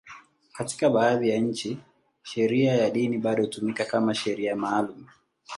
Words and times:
Katika 0.53 0.89
baadhi 0.89 1.29
ya 1.29 1.37
nchi, 1.39 1.77
sheria 2.23 2.73
ya 2.75 2.89
dini 2.89 3.17
bado 3.17 3.43
hutumika 3.43 3.85
kama 3.85 4.13
sheria 4.15 4.55
maalum. 4.55 5.05